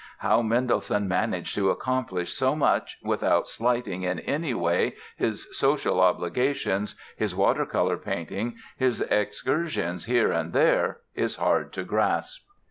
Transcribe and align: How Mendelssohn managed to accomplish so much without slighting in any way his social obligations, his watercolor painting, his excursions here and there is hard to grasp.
How 0.17 0.41
Mendelssohn 0.41 1.07
managed 1.07 1.53
to 1.53 1.69
accomplish 1.69 2.33
so 2.33 2.55
much 2.55 2.97
without 3.03 3.47
slighting 3.47 4.01
in 4.01 4.17
any 4.21 4.51
way 4.51 4.95
his 5.15 5.47
social 5.55 5.99
obligations, 6.01 6.95
his 7.17 7.35
watercolor 7.35 7.97
painting, 7.97 8.55
his 8.75 9.01
excursions 9.01 10.05
here 10.05 10.31
and 10.31 10.53
there 10.53 11.01
is 11.13 11.35
hard 11.35 11.71
to 11.73 11.83
grasp. 11.83 12.41